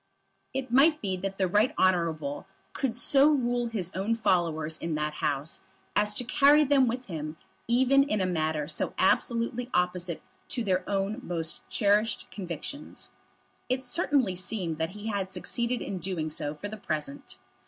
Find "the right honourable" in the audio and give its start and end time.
1.37-2.47